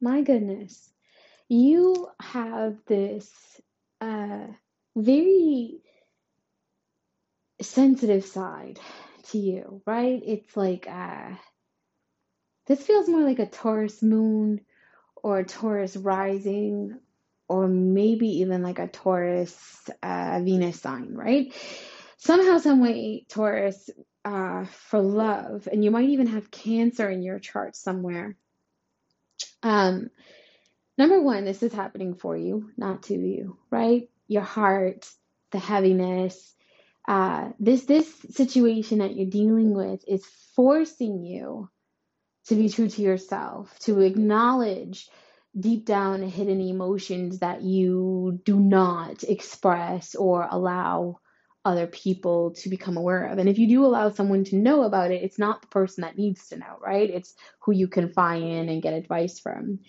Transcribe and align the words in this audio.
My 0.00 0.22
goodness, 0.22 0.90
you 1.48 2.08
have 2.20 2.76
this 2.86 3.30
uh, 4.00 4.46
very 4.96 5.82
sensitive 7.60 8.24
side 8.24 8.78
to 9.30 9.38
you, 9.38 9.82
right? 9.86 10.22
It's 10.24 10.56
like 10.56 10.86
uh, 10.88 11.30
this 12.66 12.82
feels 12.82 13.08
more 13.08 13.22
like 13.22 13.40
a 13.40 13.46
Taurus 13.46 14.02
moon 14.02 14.60
or 15.16 15.40
a 15.40 15.44
Taurus 15.44 15.96
rising, 15.96 16.98
or 17.48 17.66
maybe 17.66 18.28
even 18.40 18.62
like 18.62 18.78
a 18.78 18.86
Taurus 18.86 19.90
uh, 20.02 20.40
Venus 20.44 20.80
sign, 20.80 21.14
right? 21.14 21.52
Somehow, 22.18 22.58
some 22.58 22.80
way, 22.80 23.24
Taurus 23.28 23.90
uh, 24.24 24.66
for 24.66 25.00
love, 25.00 25.68
and 25.70 25.82
you 25.82 25.90
might 25.90 26.10
even 26.10 26.28
have 26.28 26.50
Cancer 26.50 27.10
in 27.10 27.22
your 27.22 27.38
chart 27.38 27.74
somewhere. 27.74 28.36
Um, 29.62 30.10
number 30.96 31.20
one, 31.22 31.44
this 31.44 31.62
is 31.62 31.72
happening 31.72 32.14
for 32.14 32.36
you, 32.36 32.70
not 32.76 33.04
to 33.04 33.14
you, 33.14 33.58
right? 33.70 34.08
Your 34.28 34.42
heart, 34.42 35.08
the 35.52 35.58
heaviness, 35.58 36.54
uh, 37.08 37.50
this 37.58 37.86
this 37.86 38.14
situation 38.30 38.98
that 38.98 39.16
you're 39.16 39.30
dealing 39.30 39.74
with 39.74 40.04
is 40.06 40.24
forcing 40.54 41.24
you 41.24 41.70
to 42.46 42.54
be 42.54 42.68
true 42.68 42.88
to 42.88 43.02
yourself, 43.02 43.78
to 43.80 44.00
acknowledge 44.00 45.08
deep 45.58 45.86
down 45.86 46.22
hidden 46.22 46.60
emotions 46.60 47.38
that 47.38 47.62
you 47.62 48.40
do 48.44 48.60
not 48.60 49.24
express 49.24 50.14
or 50.14 50.46
allow 50.50 51.18
other 51.68 51.86
people 51.86 52.52
to 52.52 52.70
become 52.70 52.96
aware 52.96 53.26
of. 53.26 53.38
And 53.38 53.46
if 53.48 53.58
you 53.58 53.68
do 53.68 53.84
allow 53.84 54.08
someone 54.08 54.44
to 54.44 54.56
know 54.56 54.84
about 54.84 55.10
it, 55.10 55.22
it's 55.22 55.38
not 55.38 55.60
the 55.60 55.68
person 55.68 56.00
that 56.00 56.16
needs 56.16 56.48
to 56.48 56.56
know, 56.56 56.78
right? 56.80 57.10
It's 57.10 57.34
who 57.60 57.72
you 57.72 57.88
confide 57.88 58.42
in 58.42 58.70
and 58.70 58.82
get 58.82 58.94
advice 58.94 59.38
from. 59.38 59.80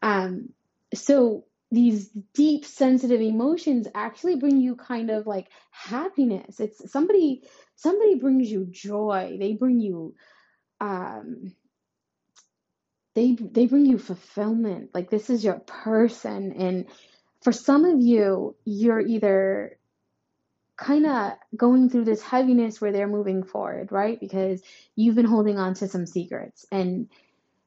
Um, 0.00 0.50
so 0.94 1.44
these 1.72 2.08
deep 2.34 2.64
sensitive 2.64 3.20
emotions 3.20 3.88
actually 3.96 4.36
bring 4.36 4.60
you 4.60 4.76
kind 4.76 5.10
of 5.10 5.26
like 5.26 5.48
happiness. 5.72 6.60
It's 6.60 6.92
somebody 6.92 7.42
somebody 7.74 8.14
brings 8.14 8.48
you 8.48 8.68
joy. 8.70 9.36
They 9.40 9.54
bring 9.54 9.80
you 9.80 10.14
um 10.80 11.52
they 13.16 13.32
they 13.32 13.66
bring 13.66 13.86
you 13.86 13.98
fulfillment. 13.98 14.90
Like 14.94 15.10
this 15.10 15.30
is 15.30 15.42
your 15.42 15.58
person 15.58 16.52
and 16.52 16.86
for 17.42 17.50
some 17.50 17.84
of 17.84 18.00
you 18.00 18.54
you're 18.64 19.00
either 19.00 19.76
kind 20.76 21.06
of 21.06 21.32
going 21.56 21.88
through 21.88 22.04
this 22.04 22.22
heaviness 22.22 22.80
where 22.80 22.92
they're 22.92 23.08
moving 23.08 23.44
forward, 23.44 23.92
right? 23.92 24.18
Because 24.18 24.62
you've 24.96 25.14
been 25.14 25.24
holding 25.24 25.58
on 25.58 25.74
to 25.74 25.88
some 25.88 26.06
secrets 26.06 26.66
and 26.72 27.08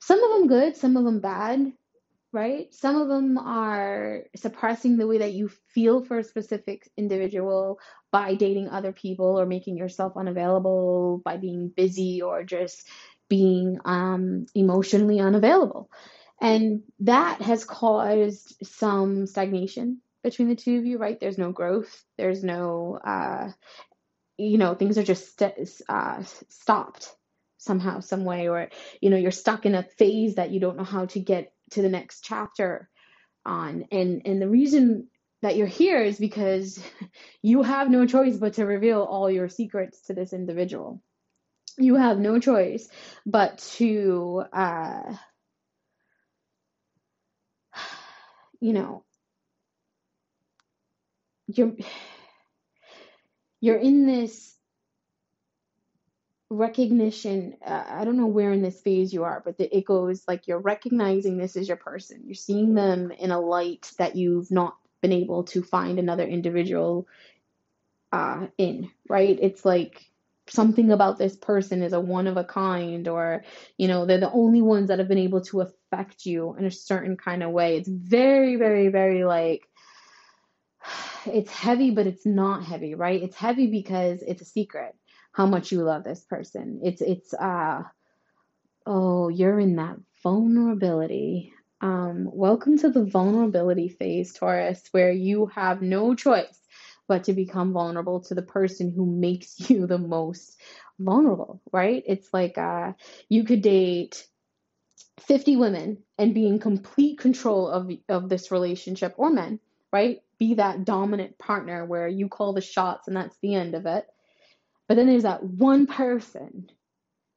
some 0.00 0.22
of 0.22 0.30
them 0.30 0.48
good, 0.48 0.76
some 0.76 0.96
of 0.96 1.04
them 1.04 1.20
bad, 1.20 1.72
right? 2.32 2.72
Some 2.74 2.96
of 2.96 3.08
them 3.08 3.38
are 3.38 4.22
suppressing 4.36 4.96
the 4.96 5.06
way 5.06 5.18
that 5.18 5.32
you 5.32 5.48
feel 5.74 6.04
for 6.04 6.18
a 6.18 6.24
specific 6.24 6.88
individual 6.96 7.78
by 8.10 8.34
dating 8.34 8.68
other 8.68 8.92
people 8.92 9.38
or 9.38 9.46
making 9.46 9.76
yourself 9.76 10.16
unavailable 10.16 11.20
by 11.24 11.36
being 11.36 11.68
busy 11.68 12.22
or 12.22 12.42
just 12.42 12.88
being 13.28 13.78
um, 13.84 14.46
emotionally 14.54 15.20
unavailable. 15.20 15.90
And 16.40 16.82
that 17.00 17.40
has 17.42 17.64
caused 17.64 18.56
some 18.62 19.26
stagnation 19.26 20.00
between 20.22 20.48
the 20.48 20.56
two 20.56 20.78
of 20.78 20.84
you, 20.84 20.98
right? 20.98 21.18
There's 21.18 21.38
no 21.38 21.52
growth. 21.52 22.04
There's 22.16 22.44
no, 22.44 22.98
uh, 23.04 23.50
you 24.38 24.58
know, 24.58 24.74
things 24.74 24.98
are 24.98 25.02
just 25.02 25.38
st- 25.38 25.70
uh, 25.88 26.22
stopped 26.48 27.14
somehow, 27.58 28.00
some 28.00 28.24
way, 28.24 28.48
or, 28.48 28.70
you 29.00 29.10
know, 29.10 29.16
you're 29.16 29.30
stuck 29.30 29.66
in 29.66 29.74
a 29.74 29.82
phase 29.98 30.36
that 30.36 30.50
you 30.50 30.60
don't 30.60 30.76
know 30.76 30.84
how 30.84 31.06
to 31.06 31.20
get 31.20 31.52
to 31.70 31.82
the 31.82 31.88
next 31.88 32.22
chapter 32.24 32.88
on. 33.44 33.86
And, 33.92 34.22
and 34.24 34.40
the 34.40 34.48
reason 34.48 35.08
that 35.42 35.56
you're 35.56 35.66
here 35.66 36.02
is 36.02 36.18
because 36.18 36.82
you 37.42 37.62
have 37.62 37.90
no 37.90 38.06
choice 38.06 38.36
but 38.36 38.54
to 38.54 38.64
reveal 38.64 39.02
all 39.02 39.30
your 39.30 39.48
secrets 39.48 40.02
to 40.02 40.14
this 40.14 40.32
individual. 40.32 41.02
You 41.78 41.96
have 41.96 42.18
no 42.18 42.38
choice 42.38 42.88
but 43.26 43.58
to, 43.76 44.44
uh, 44.52 45.14
you 48.60 48.72
know, 48.72 49.04
you're 51.56 51.72
you're 53.60 53.78
in 53.78 54.06
this 54.06 54.54
recognition 56.50 57.56
uh, 57.64 57.84
i 57.88 58.04
don't 58.04 58.18
know 58.18 58.26
where 58.26 58.52
in 58.52 58.60
this 58.60 58.80
phase 58.82 59.12
you 59.12 59.24
are 59.24 59.40
but 59.44 59.56
the, 59.56 59.76
it 59.76 59.84
goes 59.86 60.22
like 60.28 60.46
you're 60.46 60.58
recognizing 60.58 61.36
this 61.36 61.56
is 61.56 61.68
your 61.68 61.76
person. 61.76 62.22
You're 62.24 62.34
seeing 62.34 62.74
them 62.74 63.10
in 63.10 63.30
a 63.30 63.40
light 63.40 63.90
that 63.98 64.16
you've 64.16 64.50
not 64.50 64.76
been 65.00 65.12
able 65.12 65.44
to 65.44 65.62
find 65.62 65.98
another 65.98 66.24
individual 66.24 67.06
uh, 68.12 68.46
in 68.58 68.90
right? 69.08 69.38
It's 69.40 69.64
like 69.64 70.04
something 70.48 70.90
about 70.90 71.18
this 71.18 71.36
person 71.36 71.82
is 71.82 71.92
a 71.92 72.00
one 72.00 72.26
of 72.26 72.36
a 72.36 72.44
kind 72.44 73.08
or 73.08 73.44
you 73.78 73.88
know 73.88 74.04
they're 74.04 74.18
the 74.18 74.32
only 74.32 74.60
ones 74.60 74.88
that 74.88 74.98
have 74.98 75.08
been 75.08 75.18
able 75.18 75.40
to 75.40 75.62
affect 75.62 76.26
you 76.26 76.54
in 76.58 76.64
a 76.64 76.70
certain 76.70 77.16
kind 77.16 77.42
of 77.42 77.50
way. 77.50 77.76
It's 77.76 77.88
very 77.88 78.56
very 78.56 78.88
very 78.88 79.24
like 79.24 79.68
it's 81.26 81.50
heavy, 81.50 81.90
but 81.90 82.06
it's 82.06 82.26
not 82.26 82.64
heavy, 82.64 82.94
right? 82.94 83.22
It's 83.22 83.36
heavy 83.36 83.68
because 83.68 84.22
it's 84.22 84.42
a 84.42 84.46
secret 84.46 84.94
how 85.32 85.46
much 85.46 85.72
you 85.72 85.82
love 85.82 86.04
this 86.04 86.24
person. 86.24 86.80
It's 86.84 87.00
it's 87.00 87.32
uh 87.34 87.82
oh, 88.86 89.28
you're 89.28 89.60
in 89.60 89.76
that 89.76 89.96
vulnerability. 90.22 91.52
Um, 91.80 92.28
welcome 92.32 92.78
to 92.78 92.90
the 92.90 93.04
vulnerability 93.04 93.88
phase, 93.88 94.32
Taurus, 94.32 94.82
where 94.92 95.10
you 95.10 95.46
have 95.46 95.82
no 95.82 96.14
choice 96.14 96.58
but 97.08 97.24
to 97.24 97.32
become 97.32 97.72
vulnerable 97.72 98.20
to 98.20 98.34
the 98.34 98.42
person 98.42 98.92
who 98.94 99.04
makes 99.04 99.58
you 99.70 99.86
the 99.86 99.98
most 99.98 100.60
vulnerable, 100.98 101.60
right? 101.72 102.02
It's 102.06 102.28
like 102.32 102.56
uh, 102.58 102.92
you 103.28 103.44
could 103.44 103.62
date 103.62 104.26
50 105.20 105.56
women 105.56 105.98
and 106.18 106.34
be 106.34 106.46
in 106.46 106.58
complete 106.58 107.18
control 107.18 107.68
of, 107.68 107.90
of 108.08 108.28
this 108.28 108.50
relationship 108.50 109.14
or 109.16 109.30
men, 109.30 109.60
right? 109.92 110.20
be 110.42 110.54
that 110.54 110.84
dominant 110.84 111.38
partner 111.38 111.84
where 111.84 112.08
you 112.08 112.28
call 112.28 112.52
the 112.52 112.60
shots 112.60 113.06
and 113.06 113.16
that's 113.16 113.36
the 113.42 113.54
end 113.54 113.76
of 113.76 113.86
it. 113.86 114.04
But 114.88 114.96
then 114.96 115.06
there's 115.06 115.22
that 115.22 115.44
one 115.44 115.86
person, 115.86 116.68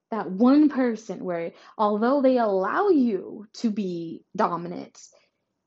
that 0.09 0.31
one 0.31 0.69
person 0.69 1.23
where 1.23 1.51
although 1.77 2.23
they 2.23 2.39
allow 2.39 2.87
you 2.87 3.45
to 3.57 3.69
be 3.69 4.25
dominant, 4.35 4.99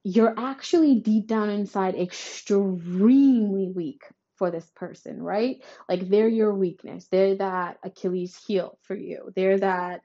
you're 0.03 0.35
actually 0.37 0.97
deep 0.97 1.29
down 1.29 1.49
inside 1.49 1.95
extremely 1.95 3.71
weak 3.73 4.03
for 4.35 4.51
this 4.51 4.69
person, 4.75 5.23
right? 5.23 5.63
Like 5.89 6.09
they're 6.09 6.27
your 6.27 6.53
weakness. 6.53 7.07
They're 7.09 7.37
that 7.37 7.79
Achilles 7.85 8.37
heel 8.49 8.81
for 8.83 8.97
you. 8.97 9.31
They're 9.37 9.61
that, 9.61 10.01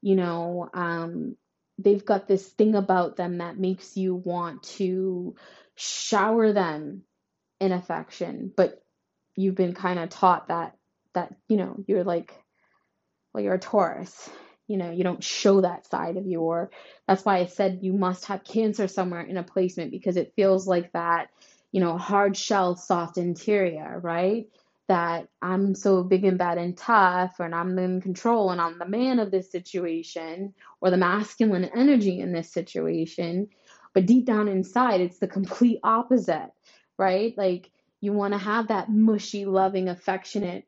you 0.00 0.16
know, 0.16 0.70
um, 0.72 1.36
they've 1.76 2.04
got 2.04 2.26
this 2.26 2.46
thing 2.46 2.74
about 2.74 3.16
them 3.16 3.38
that 3.38 3.58
makes 3.58 3.94
you 3.94 4.14
want 4.14 4.62
to 4.62 5.34
shower 5.78 6.52
them 6.52 7.02
in 7.60 7.72
affection, 7.72 8.52
but 8.56 8.82
you've 9.36 9.54
been 9.54 9.74
kind 9.74 9.98
of 9.98 10.08
taught 10.08 10.48
that 10.48 10.76
that 11.14 11.34
you 11.48 11.56
know 11.56 11.76
you're 11.86 12.04
like 12.04 12.34
well 13.32 13.44
you're 13.44 13.54
a 13.54 13.58
Taurus, 13.60 14.28
you 14.66 14.76
know 14.76 14.90
you 14.90 15.04
don't 15.04 15.22
show 15.22 15.60
that 15.60 15.88
side 15.88 16.16
of 16.16 16.26
you, 16.26 16.40
or 16.40 16.70
that's 17.06 17.24
why 17.24 17.38
I 17.38 17.46
said 17.46 17.80
you 17.82 17.92
must 17.92 18.26
have 18.26 18.42
Cancer 18.42 18.88
somewhere 18.88 19.20
in 19.20 19.36
a 19.36 19.44
placement 19.44 19.92
because 19.92 20.16
it 20.16 20.34
feels 20.34 20.66
like 20.66 20.92
that 20.92 21.28
you 21.70 21.80
know 21.80 21.96
hard 21.96 22.36
shell, 22.36 22.74
soft 22.74 23.16
interior, 23.16 24.00
right? 24.02 24.46
That 24.88 25.28
I'm 25.40 25.74
so 25.74 26.02
big 26.02 26.24
and 26.24 26.38
bad 26.38 26.58
and 26.58 26.76
tough, 26.76 27.38
and 27.38 27.54
I'm 27.54 27.78
in 27.78 28.00
control, 28.00 28.50
and 28.50 28.60
I'm 28.60 28.78
the 28.78 28.88
man 28.88 29.20
of 29.20 29.30
this 29.30 29.52
situation, 29.52 30.54
or 30.80 30.90
the 30.90 30.96
masculine 30.96 31.66
energy 31.66 32.18
in 32.18 32.32
this 32.32 32.50
situation 32.50 33.48
but 33.94 34.06
deep 34.06 34.26
down 34.26 34.48
inside, 34.48 35.00
it's 35.00 35.18
the 35.18 35.28
complete 35.28 35.80
opposite, 35.82 36.50
right? 36.98 37.36
Like 37.36 37.70
you 38.00 38.12
want 38.12 38.34
to 38.34 38.38
have 38.38 38.68
that 38.68 38.90
mushy, 38.90 39.44
loving, 39.44 39.88
affectionate. 39.88 40.64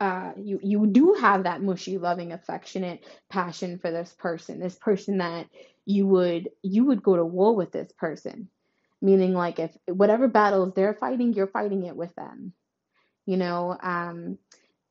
Uh, 0.00 0.32
you 0.36 0.58
you 0.62 0.86
do 0.86 1.14
have 1.20 1.44
that 1.44 1.62
mushy, 1.62 1.98
loving, 1.98 2.32
affectionate 2.32 3.04
passion 3.28 3.78
for 3.78 3.90
this 3.90 4.14
person, 4.18 4.58
this 4.60 4.76
person 4.76 5.18
that 5.18 5.46
you 5.84 6.06
would 6.06 6.50
you 6.62 6.86
would 6.86 7.02
go 7.02 7.16
to 7.16 7.24
war 7.24 7.54
with 7.54 7.72
this 7.72 7.92
person, 7.92 8.48
meaning 9.02 9.34
like 9.34 9.58
if 9.58 9.76
whatever 9.86 10.28
battles 10.28 10.72
they're 10.74 10.94
fighting, 10.94 11.32
you're 11.34 11.46
fighting 11.46 11.84
it 11.84 11.96
with 11.96 12.14
them. 12.14 12.52
You 13.26 13.36
know, 13.36 13.76
um, 13.82 14.38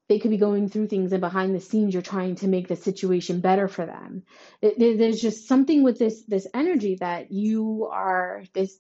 they 0.10 0.20
could 0.20 0.32
be 0.32 0.38
going 0.38 0.68
through 0.68 0.88
things 0.88 1.14
and 1.14 1.22
behind 1.22 1.56
the 1.56 1.62
scenes 1.62 1.94
you're 1.94 2.04
trying 2.04 2.36
to 2.36 2.48
make 2.48 2.68
the 2.68 2.76
situation 2.76 3.40
better 3.40 3.68
for 3.68 3.86
them 3.86 4.24
there's 4.62 5.22
just 5.22 5.48
something 5.48 5.84
with 5.84 5.98
this 6.00 6.24
this 6.28 6.48
energy 6.54 6.98
that 7.00 7.32
you 7.32 7.88
are 7.92 8.44
this 8.54 8.78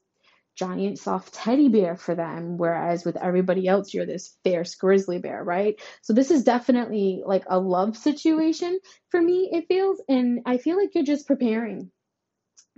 giant 0.55 0.99
soft 0.99 1.33
teddy 1.33 1.69
bear 1.69 1.95
for 1.95 2.15
them 2.15 2.57
whereas 2.57 3.05
with 3.05 3.15
everybody 3.15 3.67
else 3.67 3.93
you're 3.93 4.05
this 4.05 4.35
fierce 4.43 4.75
grizzly 4.75 5.17
bear 5.19 5.41
right 5.41 5.79
so 6.01 6.11
this 6.11 6.31
is 6.31 6.43
definitely 6.43 7.23
like 7.25 7.43
a 7.47 7.57
love 7.59 7.95
situation 7.95 8.77
for 9.09 9.21
me 9.21 9.49
it 9.53 9.67
feels 9.69 10.01
and 10.09 10.41
i 10.45 10.57
feel 10.57 10.75
like 10.75 10.93
you're 10.93 11.03
just 11.03 11.27
preparing 11.27 11.89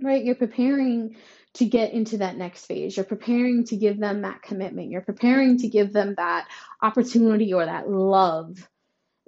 right? 0.00 0.24
You're 0.24 0.34
preparing 0.34 1.16
to 1.54 1.66
get 1.66 1.92
into 1.92 2.18
that 2.18 2.36
next 2.36 2.66
phase. 2.66 2.96
You're 2.96 3.04
preparing 3.04 3.64
to 3.64 3.76
give 3.76 3.98
them 3.98 4.22
that 4.22 4.42
commitment. 4.42 4.90
You're 4.90 5.02
preparing 5.02 5.58
to 5.58 5.68
give 5.68 5.92
them 5.92 6.14
that 6.16 6.48
opportunity 6.80 7.52
or 7.52 7.64
that 7.64 7.90
love 7.90 8.68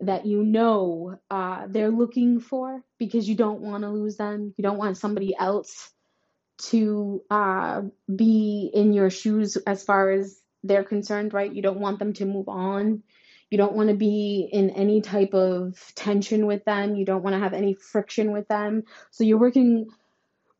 that 0.01 0.27
you 0.27 0.43
know 0.43 1.19
uh, 1.31 1.67
they're 1.69 1.91
looking 1.91 2.41
for 2.41 2.83
because 2.99 3.29
you 3.29 3.35
don't 3.37 3.61
want 3.61 3.85
to 3.85 3.91
lose 3.91 4.17
them. 4.17 4.55
You 4.57 4.63
don't 4.63 4.79
want 4.79 4.97
somebody 4.97 5.35
else 5.39 5.91
to 6.71 7.23
uh, 7.31 7.83
be 8.15 8.71
in 8.73 8.93
your 8.93 9.11
shoes 9.11 9.57
as 9.57 9.83
far 9.83 10.11
as 10.11 10.41
they're 10.63 10.85
concerned, 10.85 11.35
right? 11.35 11.53
You 11.53 11.63
don't 11.63 11.81
want 11.81 11.99
them 11.99 12.13
to 12.15 12.25
move 12.25 12.49
on. 12.49 13.03
You 13.51 13.59
don't 13.59 13.75
want 13.75 13.91
to 13.91 13.95
be 13.95 14.49
in 14.51 14.71
any 14.71 15.01
type 15.01 15.35
of 15.35 15.79
tension 15.95 16.47
with 16.47 16.65
them. 16.65 16.97
You 16.97 17.05
don't 17.05 17.23
want 17.23 17.35
to 17.35 17.41
have 17.41 17.53
any 17.53 17.75
friction 17.75 18.33
with 18.33 18.49
them. 18.49 18.85
So 19.11 19.23
you're 19.23 19.39
working 19.39 19.91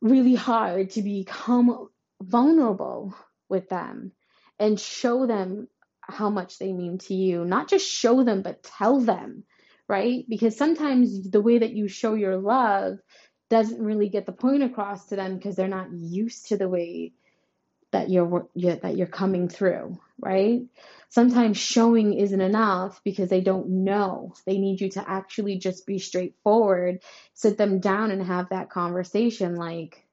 really 0.05 0.35
hard 0.35 0.91
to 0.91 1.01
become 1.01 1.89
vulnerable 2.21 3.15
with 3.49 3.67
them 3.69 4.11
and 4.59 4.79
show 4.79 5.25
them 5.25 5.67
how 6.01 6.29
much 6.29 6.59
they 6.59 6.71
mean 6.71 6.99
to 6.99 7.15
you. 7.15 7.43
Not 7.43 7.67
just 7.67 7.87
show 7.87 8.23
them, 8.23 8.43
but 8.43 8.63
tell 8.63 8.99
them, 8.99 9.43
right? 9.89 10.23
Because 10.29 10.55
sometimes 10.55 11.29
the 11.29 11.41
way 11.41 11.57
that 11.57 11.73
you 11.73 11.87
show 11.87 12.13
your 12.13 12.37
love 12.37 12.99
doesn't 13.49 13.81
really 13.81 14.09
get 14.09 14.27
the 14.27 14.31
point 14.31 14.61
across 14.61 15.07
to 15.07 15.15
them 15.15 15.35
because 15.35 15.55
they're 15.55 15.67
not 15.67 15.91
used 15.91 16.49
to 16.49 16.57
the 16.57 16.69
way 16.69 17.13
that 17.95 18.11
you're 18.11 18.47
that 18.83 18.97
you're 18.97 19.07
coming 19.07 19.49
through, 19.49 19.99
right? 20.19 20.61
Sometimes 21.09 21.57
showing 21.57 22.13
isn't 22.13 22.41
enough 22.41 23.01
because 23.05 23.29
they 23.29 23.41
don't 23.41 23.69
know. 23.85 24.35
They 24.45 24.59
need 24.59 24.81
you 24.81 24.91
to 24.91 25.09
actually 25.09 25.57
just 25.59 25.87
be 25.87 25.99
straightforward, 25.99 27.01
sit 27.35 27.57
them 27.57 27.79
down 27.79 28.11
and 28.11 28.23
have 28.23 28.49
that 28.51 28.69
conversation 28.69 29.55
like 29.55 30.03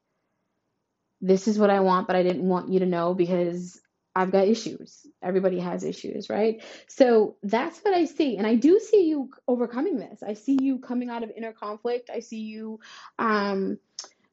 this 1.22 1.48
is 1.48 1.58
what 1.58 1.70
I 1.70 1.80
want, 1.80 2.08
but 2.08 2.16
I 2.16 2.24
didn't 2.24 2.48
want 2.48 2.72
you 2.72 2.80
to 2.80 2.86
know 2.86 3.14
because 3.14 3.80
I've 4.16 4.32
got 4.32 4.48
issues. 4.48 5.06
Everybody 5.22 5.60
has 5.60 5.84
issues, 5.84 6.30
right? 6.30 6.62
So 6.88 7.36
that's 7.44 7.80
what 7.80 7.94
I 7.94 8.06
see. 8.06 8.38
And 8.38 8.46
I 8.46 8.56
do 8.56 8.80
see 8.80 9.06
you 9.08 9.30
overcoming 9.48 9.98
this. 9.98 10.22
I 10.24 10.34
see 10.34 10.58
you 10.60 10.80
coming 10.80 11.10
out 11.10 11.24
of 11.24 11.32
inner 11.36 11.54
conflict. 11.54 12.10
I 12.14 12.20
see 12.20 12.40
you 12.42 12.80
um, 13.20 13.78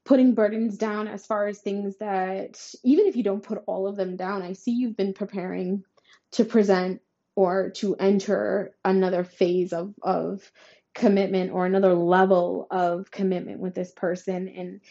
putting 0.06 0.34
burdens 0.34 0.78
down 0.78 1.07
as 1.07 1.25
far 1.25 1.48
as 1.48 1.60
things 1.60 1.98
that, 1.98 2.60
even 2.84 3.06
if 3.06 3.16
you 3.16 3.24
don't 3.24 3.44
put 3.44 3.63
all 3.68 3.88
of 3.88 3.96
them 3.96 4.16
down, 4.16 4.42
I 4.42 4.54
see 4.54 4.72
you've 4.72 4.98
been 4.98 5.13
preparing 5.13 5.84
to 6.31 6.46
present 6.46 7.01
or 7.36 7.72
to 7.75 7.96
enter 7.96 8.75
another 8.84 9.24
phase 9.24 9.72
of, 9.72 9.94
of 10.01 10.51
commitment 10.94 11.51
or 11.51 11.66
another 11.66 11.94
level 11.94 12.68
of 12.72 13.12
commitment 13.12 13.60
with 13.60 13.75
this 13.75 13.92
person. 13.92 14.48
And, 14.48 14.81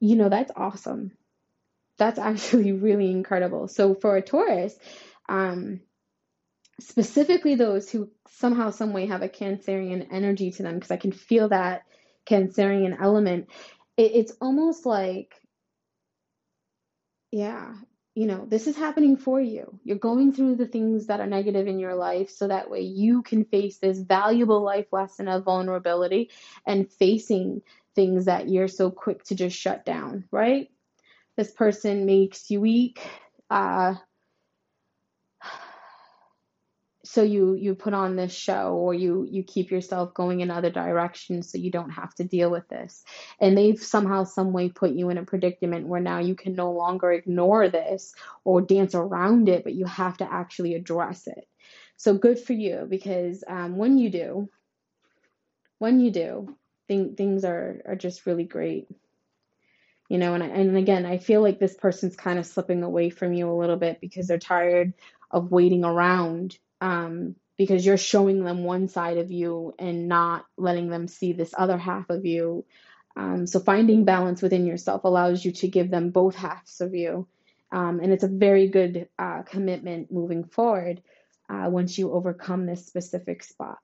you 0.00 0.16
know, 0.16 0.28
that's 0.28 0.50
awesome 0.56 1.12
that's 2.02 2.18
actually 2.18 2.72
really 2.86 3.10
incredible. 3.10 3.68
So 3.68 3.94
for 3.94 4.16
a 4.16 4.22
Taurus, 4.22 4.74
um, 5.28 5.80
specifically 6.80 7.54
those 7.54 7.90
who 7.90 8.10
somehow, 8.28 8.70
some 8.70 8.92
way 8.92 9.06
have 9.06 9.22
a 9.22 9.28
Cancerian 9.28 10.08
energy 10.10 10.50
to 10.52 10.62
them, 10.62 10.74
because 10.74 10.90
I 10.90 10.96
can 10.96 11.12
feel 11.12 11.48
that 11.48 11.84
Cancerian 12.26 12.96
element. 13.00 13.48
It, 13.96 14.12
it's 14.14 14.32
almost 14.40 14.86
like, 14.86 15.34
yeah, 17.30 17.74
you 18.14 18.26
know, 18.26 18.44
this 18.46 18.66
is 18.66 18.76
happening 18.76 19.16
for 19.16 19.40
you. 19.40 19.78
You're 19.84 19.96
going 19.96 20.32
through 20.32 20.56
the 20.56 20.66
things 20.66 21.06
that 21.06 21.20
are 21.20 21.26
negative 21.26 21.66
in 21.66 21.78
your 21.78 21.94
life 21.94 22.30
so 22.30 22.48
that 22.48 22.70
way 22.70 22.82
you 22.82 23.22
can 23.22 23.44
face 23.44 23.78
this 23.78 23.98
valuable 23.98 24.62
life 24.62 24.92
lesson 24.92 25.28
of 25.28 25.44
vulnerability 25.44 26.30
and 26.66 26.90
facing 26.90 27.62
things 27.94 28.26
that 28.26 28.48
you're 28.48 28.68
so 28.68 28.90
quick 28.90 29.24
to 29.24 29.34
just 29.34 29.56
shut 29.56 29.84
down, 29.84 30.24
right? 30.30 30.68
this 31.36 31.50
person 31.50 32.06
makes 32.06 32.50
you 32.50 32.60
weak. 32.60 33.00
Uh, 33.50 33.94
so 37.04 37.22
you 37.22 37.54
you 37.54 37.74
put 37.74 37.94
on 37.94 38.14
this 38.14 38.32
show 38.32 38.74
or 38.74 38.94
you 38.94 39.26
you 39.28 39.42
keep 39.42 39.70
yourself 39.70 40.14
going 40.14 40.40
in 40.40 40.50
other 40.50 40.70
directions 40.70 41.50
so 41.50 41.58
you 41.58 41.70
don't 41.70 41.90
have 41.90 42.14
to 42.14 42.24
deal 42.24 42.50
with 42.50 42.68
this. 42.68 43.02
And 43.40 43.58
they've 43.58 43.80
somehow 43.80 44.24
some 44.24 44.52
way 44.52 44.68
put 44.68 44.92
you 44.92 45.10
in 45.10 45.18
a 45.18 45.24
predicament 45.24 45.88
where 45.88 46.00
now 46.00 46.20
you 46.20 46.36
can 46.36 46.54
no 46.54 46.70
longer 46.70 47.10
ignore 47.12 47.68
this 47.68 48.14
or 48.44 48.60
dance 48.60 48.94
around 48.94 49.48
it 49.48 49.64
but 49.64 49.74
you 49.74 49.84
have 49.86 50.16
to 50.18 50.32
actually 50.32 50.74
address 50.74 51.26
it. 51.26 51.48
So 51.96 52.14
good 52.14 52.38
for 52.38 52.52
you 52.52 52.86
because 52.88 53.42
um, 53.48 53.76
when 53.76 53.98
you 53.98 54.10
do 54.10 54.48
when 55.78 55.98
you 55.98 56.12
do 56.12 56.56
th- 56.86 57.16
things 57.16 57.44
are 57.44 57.82
are 57.84 57.96
just 57.96 58.26
really 58.26 58.44
great. 58.44 58.86
You 60.08 60.18
know 60.18 60.34
and 60.34 60.42
I, 60.44 60.46
and 60.48 60.76
again 60.76 61.06
i 61.06 61.16
feel 61.16 61.40
like 61.40 61.58
this 61.58 61.74
person's 61.74 62.16
kind 62.16 62.38
of 62.38 62.44
slipping 62.44 62.82
away 62.82 63.08
from 63.08 63.32
you 63.32 63.50
a 63.50 63.56
little 63.58 63.76
bit 63.76 63.98
because 63.98 64.26
they're 64.26 64.38
tired 64.38 64.92
of 65.30 65.50
waiting 65.50 65.86
around 65.86 66.58
um, 66.82 67.36
because 67.56 67.86
you're 67.86 67.96
showing 67.96 68.42
them 68.44 68.64
one 68.64 68.88
side 68.88 69.18
of 69.18 69.30
you 69.30 69.72
and 69.78 70.08
not 70.08 70.44
letting 70.58 70.90
them 70.90 71.06
see 71.06 71.32
this 71.32 71.54
other 71.56 71.78
half 71.78 72.10
of 72.10 72.26
you. 72.26 72.64
Um, 73.16 73.46
so 73.46 73.60
finding 73.60 74.04
balance 74.04 74.42
within 74.42 74.66
yourself 74.66 75.04
allows 75.04 75.44
you 75.44 75.52
to 75.52 75.68
give 75.68 75.90
them 75.90 76.10
both 76.10 76.34
halves 76.34 76.80
of 76.80 76.94
you. 76.94 77.28
Um, 77.70 78.00
and 78.00 78.12
it's 78.12 78.24
a 78.24 78.28
very 78.28 78.68
good 78.68 79.08
uh, 79.18 79.42
commitment 79.42 80.10
moving 80.10 80.44
forward 80.44 81.02
uh, 81.48 81.68
once 81.70 81.96
you 81.96 82.12
overcome 82.12 82.66
this 82.66 82.84
specific 82.84 83.44
spot 83.44 83.78